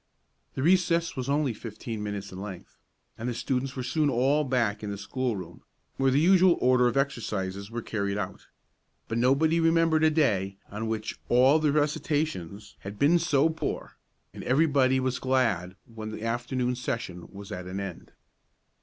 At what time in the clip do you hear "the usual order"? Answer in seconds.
6.09-6.87